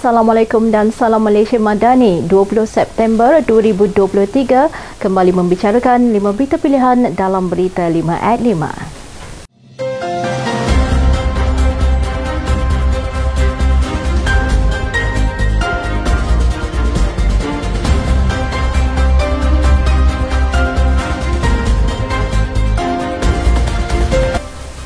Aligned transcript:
Assalamualaikum 0.00 0.72
dan 0.72 0.88
salam 0.88 1.20
Malaysia 1.20 1.60
Madani 1.60 2.24
20 2.24 2.64
September 2.64 3.44
2023 3.44 4.72
kembali 4.96 5.32
membicarakan 5.36 6.08
5 6.16 6.36
berita 6.40 6.56
pilihan 6.56 7.12
dalam 7.12 7.52
berita 7.52 7.84
5 7.84 8.08
at 8.08 8.40
5. 8.40 8.96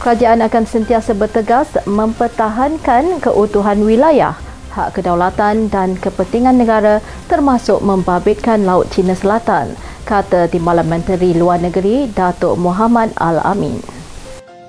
kerajaan 0.02 0.42
akan 0.42 0.64
sentiasa 0.66 1.14
bertegas 1.14 1.70
mempertahankan 1.88 3.22
keutuhan 3.24 3.80
wilayah, 3.80 4.36
hak 4.74 4.98
kedaulatan 4.98 5.70
dan 5.70 5.94
kepentingan 5.94 6.58
negara 6.58 6.98
termasuk 7.30 7.78
membabitkan 7.78 8.66
Laut 8.66 8.90
Cina 8.90 9.14
Selatan, 9.14 9.78
kata 10.02 10.50
Timbalan 10.50 10.90
Menteri 10.90 11.30
Luar 11.30 11.62
Negeri 11.62 12.10
Datuk 12.10 12.58
Muhammad 12.58 13.14
Al-Amin. 13.14 13.93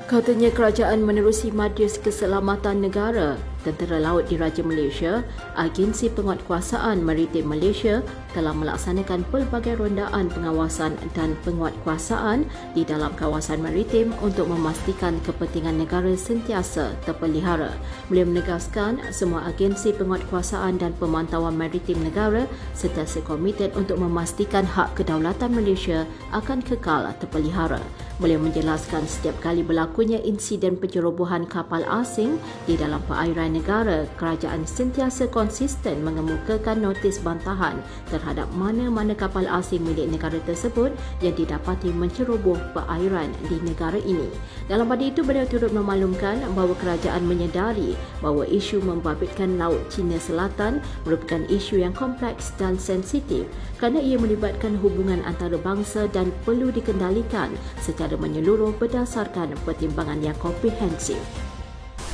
Katanya 0.05 0.53
kerajaan 0.53 1.01
menerusi 1.01 1.49
Majlis 1.49 1.97
Keselamatan 1.97 2.77
Negara 2.77 3.41
Tentera 3.65 3.97
Laut 3.97 4.29
Diraja 4.29 4.61
Malaysia, 4.61 5.25
Agensi 5.57 6.13
Penguatkuasaan 6.13 7.01
Maritim 7.01 7.49
Malaysia 7.49 8.05
telah 8.37 8.53
melaksanakan 8.53 9.25
pelbagai 9.33 9.81
rondaan 9.81 10.29
pengawasan 10.29 10.93
dan 11.17 11.33
penguatkuasaan 11.41 12.45
di 12.77 12.85
dalam 12.85 13.17
kawasan 13.17 13.65
maritim 13.65 14.13
untuk 14.21 14.45
memastikan 14.45 15.17
kepentingan 15.25 15.81
negara 15.81 16.13
sentiasa 16.13 16.93
terpelihara. 17.09 17.73
Beliau 18.05 18.29
menegaskan 18.29 19.01
semua 19.09 19.49
agensi 19.49 19.89
penguatkuasaan 19.89 20.77
dan 20.77 20.93
pemantauan 21.01 21.57
maritim 21.57 21.97
negara 22.05 22.45
serta 22.77 23.09
sekomited 23.09 23.73
untuk 23.73 23.97
memastikan 23.97 24.69
hak 24.69 24.93
kedaulatan 25.01 25.49
Malaysia 25.49 26.05
akan 26.29 26.61
kekal 26.61 27.09
terpelihara. 27.17 27.81
Beliau 28.15 28.39
menjelaskan 28.39 29.03
setiap 29.11 29.35
kali 29.43 29.59
berlakunya 29.59 30.23
insiden 30.23 30.79
pencerobohan 30.79 31.43
kapal 31.51 31.83
asing 31.83 32.39
di 32.63 32.79
dalam 32.79 33.03
perairan 33.11 33.59
negara, 33.59 34.07
kerajaan 34.15 34.63
sentiasa 34.63 35.27
konsisten 35.27 35.99
mengemukakan 35.99 36.79
notis 36.79 37.19
bantahan 37.19 37.75
terhadap 38.07 38.47
mana-mana 38.55 39.11
kapal 39.11 39.43
asing 39.51 39.83
milik 39.83 40.07
negara 40.07 40.39
tersebut 40.47 40.95
yang 41.19 41.35
didapati 41.35 41.91
menceroboh 41.91 42.55
perairan 42.71 43.35
di 43.51 43.59
negara 43.67 43.99
ini. 43.99 44.31
Dalam 44.71 44.87
pada 44.87 45.03
itu, 45.03 45.19
beliau 45.19 45.43
turut 45.43 45.75
memaklumkan 45.75 46.39
bahawa 46.55 46.71
kerajaan 46.79 47.27
menyedari 47.27 47.99
bahawa 48.23 48.47
isu 48.47 48.79
membabitkan 48.79 49.59
Laut 49.59 49.91
Cina 49.91 50.15
Selatan 50.23 50.79
merupakan 51.03 51.43
isu 51.51 51.83
yang 51.83 51.91
kompleks 51.91 52.55
dan 52.55 52.79
sensitif 52.79 53.43
kerana 53.75 53.99
ia 53.99 54.15
melibatkan 54.15 54.79
hubungan 54.79 55.19
antara 55.27 55.59
bangsa 55.59 56.07
dan 56.15 56.31
perlu 56.47 56.71
dikendalikan 56.71 57.51
secara 57.83 58.04
menyeluruh 58.13 58.77
berdasarkan 58.77 59.57
pertimbangan 59.65 60.21
yang 60.21 60.37
komprehensif. 60.37 61.17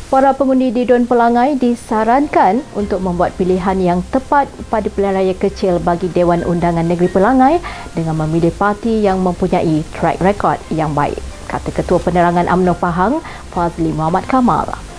Para 0.08 0.31
pengundi 0.36 0.72
di 0.75 0.83
Don 0.88 1.08
Pelangai 1.08 1.56
disarankan 1.56 2.64
untuk 2.75 3.00
membuat 3.00 3.31
pilihan 3.39 3.80
yang 3.80 4.00
tepat 4.11 4.48
pada 4.67 4.88
pilihan 4.92 5.16
raya 5.16 5.36
kecil 5.36 5.80
bagi 5.80 6.11
Dewan 6.11 6.44
Undangan 6.44 6.83
Negeri 6.83 7.08
Pelangai 7.11 7.64
dengan 7.95 8.20
memilih 8.20 8.52
parti 8.52 9.03
yang 9.03 9.23
mempunyai 9.23 9.83
track 9.95 10.20
record 10.20 10.59
yang 10.67 10.92
baik, 10.92 11.20
kata 11.48 11.72
Ketua 11.72 12.03
Penerangan 12.03 12.48
UMNO 12.48 12.76
Pahang, 12.76 13.23
Fazli 13.55 13.95
Muhammad 13.95 14.28
Kamal. 14.28 14.91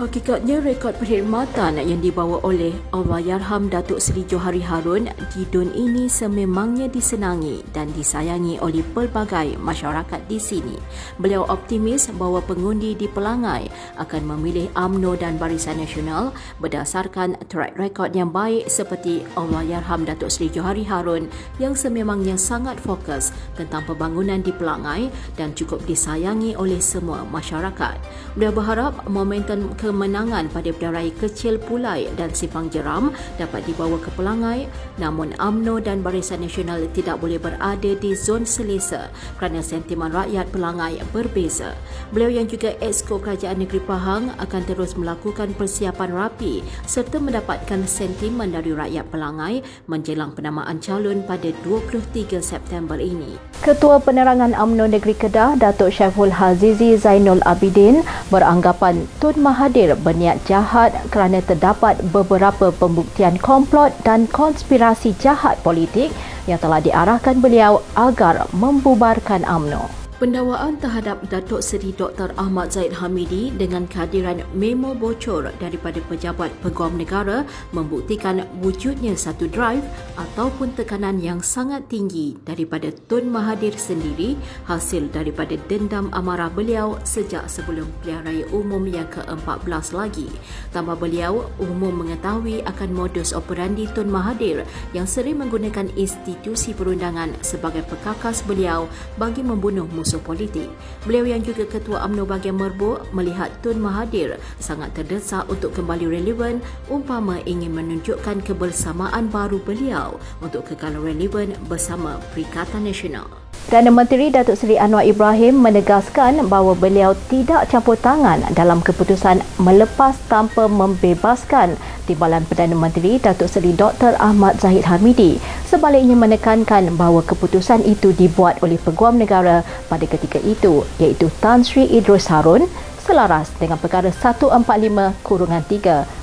Hakikatnya 0.00 0.64
rekod 0.64 0.96
perkhidmatan 0.96 1.76
yang 1.76 2.00
dibawa 2.00 2.40
oleh 2.40 2.72
Allahyarham 2.88 3.68
Datuk 3.68 4.00
Seri 4.00 4.24
Johari 4.24 4.64
Harun 4.64 5.12
di 5.36 5.44
DUN 5.52 5.76
ini 5.76 6.08
sememangnya 6.08 6.88
disenangi 6.88 7.60
dan 7.76 7.92
disayangi 7.92 8.56
oleh 8.64 8.80
pelbagai 8.96 9.60
masyarakat 9.60 10.24
di 10.24 10.40
sini. 10.40 10.72
Beliau 11.20 11.44
optimis 11.44 12.08
bahawa 12.16 12.40
pengundi 12.40 12.96
di 12.96 13.12
Pelangai 13.12 13.68
akan 14.00 14.22
memilih 14.24 14.72
AMNO 14.72 15.20
dan 15.20 15.36
Barisan 15.36 15.76
Nasional 15.76 16.32
berdasarkan 16.64 17.36
track 17.52 17.76
record 17.76 18.16
yang 18.16 18.32
baik 18.32 18.72
seperti 18.72 19.20
Allahyarham 19.36 20.08
Datuk 20.08 20.32
Seri 20.32 20.48
Johari 20.48 20.88
Harun 20.88 21.28
yang 21.60 21.76
sememangnya 21.76 22.40
sangat 22.40 22.80
fokus 22.80 23.36
tentang 23.52 23.84
pembangunan 23.84 24.40
di 24.40 24.48
Pelangai 24.48 25.12
dan 25.36 25.52
cukup 25.52 25.84
disayangi 25.84 26.56
oleh 26.56 26.80
semua 26.80 27.20
masyarakat. 27.28 28.00
Beliau 28.32 28.56
berharap 28.56 29.04
momentum 29.04 29.68
ke 29.76 29.89
kemenangan 29.90 30.46
pada 30.54 30.70
raya 30.86 31.10
kecil 31.18 31.58
Pulai 31.58 32.06
dan 32.14 32.30
Simpang 32.30 32.70
Jeram 32.70 33.10
dapat 33.42 33.66
dibawa 33.66 33.98
ke 33.98 34.06
Pelangai 34.14 34.70
namun 35.02 35.34
AMNO 35.42 35.82
dan 35.82 35.98
Barisan 36.06 36.46
Nasional 36.46 36.86
tidak 36.94 37.18
boleh 37.18 37.42
berada 37.42 37.90
di 37.98 38.14
zon 38.14 38.46
selesa 38.46 39.10
kerana 39.34 39.58
sentimen 39.58 40.14
rakyat 40.14 40.46
Pelangai 40.54 41.02
berbeza. 41.10 41.74
Beliau 42.14 42.30
yang 42.30 42.46
juga 42.46 42.70
Exco 42.78 43.18
Kerajaan 43.18 43.58
Negeri 43.58 43.82
Pahang 43.82 44.30
akan 44.38 44.62
terus 44.62 44.94
melakukan 44.94 45.50
persiapan 45.58 46.10
rapi 46.14 46.62
serta 46.86 47.18
mendapatkan 47.18 47.82
sentimen 47.88 48.54
dari 48.54 48.70
rakyat 48.70 49.08
Pelangai 49.08 49.64
menjelang 49.88 50.36
penamaan 50.36 50.78
calon 50.78 51.24
pada 51.24 51.48
23 51.66 52.38
September 52.38 53.00
ini. 53.00 53.40
Ketua 53.64 53.98
Penerangan 53.98 54.52
AMNO 54.52 54.92
Negeri 54.92 55.16
Kedah, 55.16 55.56
Datuk 55.56 55.90
Syaiful 55.90 56.32
Hazizi 56.32 56.94
Zainul 57.00 57.40
Abidin 57.48 58.04
beranggapan 58.28 59.08
Tun 59.16 59.40
Mahathir 59.40 59.79
Mahathir 59.80 59.96
berniat 60.04 60.44
jahat 60.44 60.92
kerana 61.08 61.40
terdapat 61.40 61.96
beberapa 62.12 62.68
pembuktian 62.68 63.40
komplot 63.40 63.96
dan 64.04 64.28
konspirasi 64.28 65.16
jahat 65.16 65.56
politik 65.64 66.12
yang 66.44 66.60
telah 66.60 66.84
diarahkan 66.84 67.40
beliau 67.40 67.80
agar 67.96 68.44
membubarkan 68.52 69.40
UMNO. 69.40 70.09
Pendakwaan 70.20 70.76
terhadap 70.76 71.32
Datuk 71.32 71.64
Seri 71.64 71.96
Dr. 71.96 72.36
Ahmad 72.36 72.76
Zaid 72.76 72.92
Hamidi 72.92 73.48
dengan 73.56 73.88
kehadiran 73.88 74.44
memo 74.52 74.92
bocor 74.92 75.48
daripada 75.56 75.96
pejabat 76.12 76.52
peguam 76.60 77.00
negara 77.00 77.48
membuktikan 77.72 78.44
wujudnya 78.60 79.16
satu 79.16 79.48
drive 79.48 79.80
ataupun 80.20 80.76
tekanan 80.76 81.24
yang 81.24 81.40
sangat 81.40 81.88
tinggi 81.88 82.36
daripada 82.44 82.92
Tun 83.08 83.32
Mahathir 83.32 83.72
sendiri 83.80 84.36
hasil 84.68 85.08
daripada 85.08 85.56
dendam 85.72 86.12
amarah 86.12 86.52
beliau 86.52 87.00
sejak 87.00 87.48
sebelum 87.48 87.88
pilihan 88.04 88.20
raya 88.20 88.44
umum 88.52 88.84
yang 88.92 89.08
ke-14 89.08 89.96
lagi. 89.96 90.28
Tambah 90.76 91.00
beliau 91.00 91.48
umum 91.56 91.96
mengetahui 91.96 92.60
akan 92.68 92.92
modus 92.92 93.32
operandi 93.32 93.88
Tun 93.96 94.12
Mahathir 94.12 94.68
yang 94.92 95.08
sering 95.08 95.40
menggunakan 95.40 95.88
institusi 95.96 96.76
perundangan 96.76 97.40
sebagai 97.40 97.88
pekakas 97.88 98.44
beliau 98.44 98.84
bagi 99.16 99.40
membunuh 99.40 99.88
musuh 99.88 100.09
musuh 100.10 100.26
politik. 100.26 100.66
Beliau 101.06 101.22
yang 101.22 101.38
juga 101.46 101.62
Ketua 101.70 102.02
UMNO 102.10 102.26
bahagian 102.26 102.58
Merbuk 102.58 103.06
melihat 103.14 103.54
Tun 103.62 103.78
Mahathir 103.78 104.42
sangat 104.58 104.90
terdesak 104.98 105.46
untuk 105.46 105.70
kembali 105.70 106.10
relevan 106.10 106.58
umpama 106.90 107.38
ingin 107.46 107.70
menunjukkan 107.70 108.42
kebersamaan 108.42 109.30
baru 109.30 109.62
beliau 109.62 110.18
untuk 110.42 110.66
kekal 110.66 110.98
relevan 110.98 111.54
bersama 111.70 112.18
Perikatan 112.34 112.90
Nasional. 112.90 113.49
Perdana 113.68 113.92
Menteri 113.92 114.32
Datuk 114.32 114.56
Seri 114.56 114.80
Anwar 114.80 115.04
Ibrahim 115.04 115.60
menegaskan 115.60 116.48
bahawa 116.48 116.72
beliau 116.72 117.12
tidak 117.28 117.68
campur 117.68 117.92
tangan 118.00 118.40
dalam 118.56 118.80
keputusan 118.80 119.44
melepas 119.60 120.16
tanpa 120.32 120.64
membebaskan 120.64 121.76
Timbalan 122.08 122.48
Perdana 122.48 122.72
Menteri 122.72 123.20
Datuk 123.20 123.52
Seri 123.52 123.76
Dr. 123.76 124.16
Ahmad 124.16 124.56
Zahid 124.64 124.88
Hamidi 124.88 125.36
sebaliknya 125.68 126.16
menekankan 126.16 126.88
bahawa 126.96 127.20
keputusan 127.20 127.84
itu 127.84 128.16
dibuat 128.16 128.64
oleh 128.64 128.80
Peguam 128.80 129.20
Negara 129.20 129.60
pada 129.92 130.08
ketika 130.08 130.40
itu 130.40 130.88
iaitu 130.96 131.28
Tan 131.44 131.60
Sri 131.60 131.84
Idrus 131.84 132.32
Harun 132.32 132.64
selaras 133.04 133.52
dengan 133.60 133.76
perkara 133.76 134.08
145-3 134.08 135.20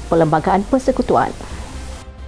Perlembagaan 0.09 0.66
Persekutuan. 0.66 1.30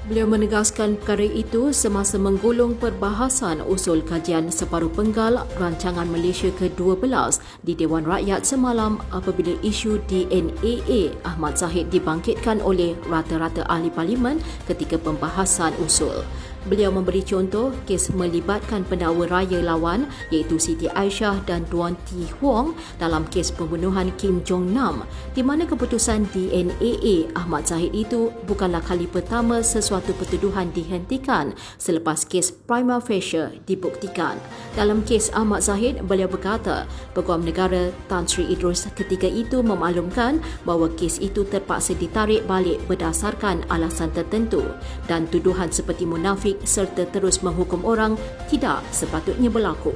Beliau 0.10 0.26
menegaskan 0.26 0.98
perkara 0.98 1.22
itu 1.22 1.70
semasa 1.70 2.18
menggulung 2.18 2.74
perbahasan 2.82 3.62
usul 3.62 4.02
kajian 4.02 4.50
separuh 4.50 4.90
penggal 4.90 5.46
rancangan 5.62 6.10
Malaysia 6.10 6.50
ke-12 6.58 7.38
di 7.62 7.78
Dewan 7.78 8.10
Rakyat 8.10 8.42
semalam 8.42 8.98
apabila 9.14 9.54
isu 9.62 10.02
DNAA 10.10 11.14
Ahmad 11.22 11.62
Zahid 11.62 11.94
dibangkitkan 11.94 12.58
oleh 12.58 12.98
rata-rata 13.06 13.62
ahli 13.70 13.94
parlimen 13.94 14.42
ketika 14.66 14.98
pembahasan 14.98 15.78
usul. 15.78 16.26
Beliau 16.68 16.92
memberi 16.92 17.24
contoh 17.24 17.72
kes 17.88 18.12
melibatkan 18.12 18.84
pendakwa 18.84 19.32
raya 19.32 19.64
lawan 19.64 20.12
iaitu 20.28 20.60
Siti 20.60 20.92
Aisyah 20.92 21.48
dan 21.48 21.64
Tuan 21.72 21.96
T. 22.04 22.28
Huang 22.40 22.76
dalam 23.00 23.24
kes 23.32 23.56
pembunuhan 23.56 24.12
Kim 24.20 24.44
Jong 24.44 24.76
Nam 24.76 25.08
di 25.32 25.40
mana 25.40 25.64
keputusan 25.64 26.28
DNAA 26.36 27.32
Ahmad 27.40 27.64
Zahid 27.64 27.96
itu 27.96 28.36
bukanlah 28.44 28.84
kali 28.84 29.08
pertama 29.08 29.64
sesuatu 29.64 30.12
pertuduhan 30.20 30.68
dihentikan 30.76 31.56
selepas 31.80 32.28
kes 32.28 32.52
prima 32.52 33.00
facie 33.00 33.64
dibuktikan. 33.64 34.36
Dalam 34.76 35.08
kes 35.08 35.32
Ahmad 35.32 35.64
Zahid, 35.64 36.04
beliau 36.04 36.28
berkata 36.28 36.90
Peguam 37.16 37.46
Negara 37.46 37.92
Tan 38.12 38.28
Sri 38.28 38.48
Idrus 38.52 38.84
ketika 39.00 39.32
itu 39.32 39.64
memaklumkan 39.64 40.44
bahawa 40.68 40.92
kes 40.98 41.24
itu 41.24 41.48
terpaksa 41.48 41.96
ditarik 41.96 42.44
balik 42.50 42.84
berdasarkan 42.92 43.64
alasan 43.72 44.12
tertentu 44.12 44.66
dan 45.08 45.24
tuduhan 45.30 45.70
seperti 45.70 46.04
munafik 46.04 46.49
serta 46.64 47.04
terus 47.10 47.42
menghukum 47.44 47.84
orang 47.86 48.16
tidak 48.48 48.82
sepatutnya 48.90 49.52
berlaku. 49.52 49.94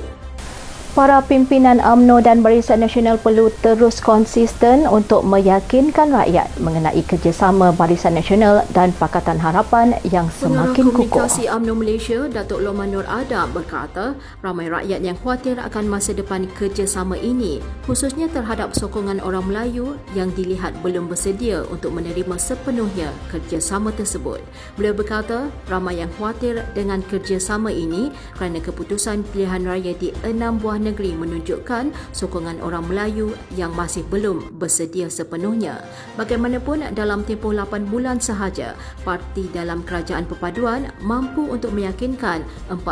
Para 0.94 1.26
pimpinan 1.26 1.82
AMNO 1.82 2.22
dan 2.22 2.46
Barisan 2.46 2.86
Nasional 2.86 3.18
perlu 3.18 3.50
terus 3.66 3.98
konsisten 3.98 4.86
untuk 4.86 5.26
meyakinkan 5.26 6.14
rakyat 6.14 6.46
mengenai 6.62 7.02
kerjasama 7.02 7.74
Barisan 7.74 8.14
Nasional 8.14 8.62
dan 8.78 8.94
Pakatan 9.02 9.42
Harapan 9.42 9.98
yang 10.14 10.30
semakin 10.30 10.94
kukuh. 10.94 11.10
Pengarah 11.10 11.26
Komunikasi 11.26 11.50
AMNO 11.50 11.74
Malaysia, 11.74 12.30
Datuk 12.30 12.62
Loman 12.62 12.94
Nur 12.94 13.10
Adam 13.10 13.50
berkata, 13.58 14.14
ramai 14.46 14.70
rakyat 14.70 15.02
yang 15.02 15.18
khawatir 15.18 15.58
akan 15.58 15.90
masa 15.90 16.14
depan 16.14 16.46
kerjasama 16.54 17.18
ini, 17.18 17.58
khususnya 17.90 18.30
terhadap 18.30 18.78
sokongan 18.78 19.18
orang 19.26 19.50
Melayu 19.50 19.98
yang 20.14 20.30
dilihat 20.38 20.78
belum 20.86 21.10
bersedia 21.10 21.66
untuk 21.74 21.90
menerima 21.98 22.38
sepenuhnya 22.38 23.10
kerjasama 23.34 23.90
tersebut. 23.98 24.46
Beliau 24.78 24.94
berkata, 24.94 25.50
ramai 25.66 26.06
yang 26.06 26.14
khawatir 26.22 26.62
dengan 26.78 27.02
kerjasama 27.02 27.74
ini 27.74 28.14
kerana 28.38 28.62
keputusan 28.62 29.26
pilihan 29.34 29.66
raya 29.66 29.98
di 29.98 30.14
enam 30.22 30.62
buah 30.62 30.83
negeri 30.84 31.16
menunjukkan 31.16 31.96
sokongan 32.12 32.60
orang 32.60 32.84
Melayu 32.86 33.32
yang 33.56 33.72
masih 33.72 34.04
belum 34.12 34.60
bersedia 34.60 35.08
sepenuhnya. 35.08 35.80
Bagaimanapun 36.20 36.92
dalam 36.92 37.24
tempoh 37.24 37.56
8 37.56 37.88
bulan 37.88 38.20
sahaja, 38.20 38.76
parti 39.08 39.48
dalam 39.56 39.82
kerajaan 39.88 40.28
perpaduan 40.28 40.92
mampu 41.00 41.48
untuk 41.48 41.72
meyakinkan 41.72 42.44
40 42.68 42.84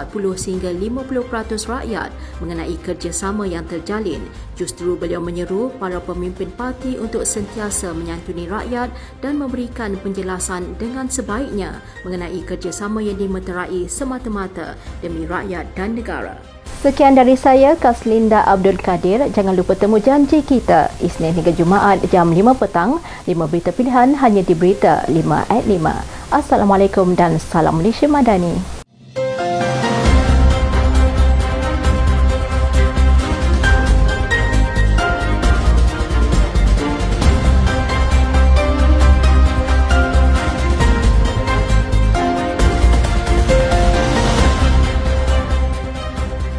hingga 0.47 0.71
50% 0.71 1.67
rakyat 1.67 2.09
mengenai 2.39 2.75
kerjasama 2.79 3.43
yang 3.43 3.67
terjalin. 3.67 4.23
Justru 4.55 4.93
beliau 4.93 5.19
menyeru 5.19 5.73
para 5.81 5.97
pemimpin 5.97 6.53
parti 6.53 6.95
untuk 7.01 7.25
sentiasa 7.25 7.91
menyantuni 7.97 8.45
rakyat 8.45 8.93
dan 9.19 9.41
memberikan 9.41 9.97
penjelasan 9.99 10.77
dengan 10.77 11.09
sebaiknya 11.09 11.81
mengenai 12.05 12.39
kerjasama 12.45 13.01
yang 13.01 13.17
dimeterai 13.17 13.89
semata-mata 13.89 14.77
demi 15.01 15.25
rakyat 15.25 15.65
dan 15.73 15.97
negara. 15.97 16.60
Sekian 16.81 17.13
dari 17.13 17.37
saya, 17.37 17.77
Kaslinda 17.77 18.41
Abdul 18.41 18.81
Kadir. 18.81 19.29
Jangan 19.29 19.53
lupa 19.53 19.77
temu 19.77 20.01
janji 20.01 20.41
kita 20.41 20.89
Isnin 20.97 21.29
hingga 21.29 21.53
Jumaat 21.53 22.01
jam 22.09 22.33
5 22.33 22.57
petang. 22.57 22.97
5 23.29 23.37
berita 23.45 23.69
pilihan 23.69 24.17
hanya 24.17 24.41
di 24.41 24.57
Berita 24.57 25.05
5 25.05 25.45
at 25.45 25.61
5. 25.61 25.77
Assalamualaikum 26.33 27.13
dan 27.13 27.37
salam 27.37 27.77
Malaysia 27.77 28.09
Madani. 28.09 28.80